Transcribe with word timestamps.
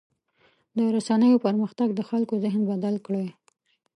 د 0.77 0.79
رسنیو 0.95 1.43
پرمختګ 1.45 1.87
د 1.95 2.01
خلکو 2.09 2.33
ذهن 2.43 2.61
بدل 2.71 2.95
کړی. 3.05 3.27